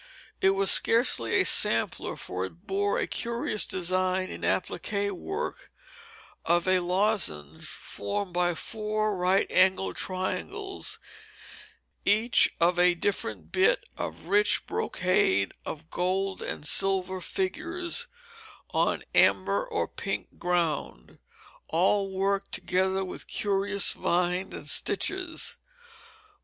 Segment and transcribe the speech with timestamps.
[0.41, 5.71] It was scarcely a sampler for it bore a curious design in applique work
[6.43, 10.99] of a lozenge formed by four right angled triangles,
[12.03, 18.07] each of a different bit of rich brocade of gold and silver figures
[18.71, 21.19] on amber or pink ground;
[21.67, 25.57] all worked together with curious vines and stitches.